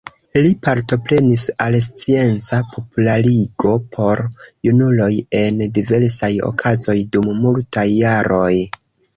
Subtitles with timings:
[0.43, 4.23] Li partoprenis al scienca popularigo por
[4.69, 8.53] junuloj en diversaj okazoj dum multaj jaroj.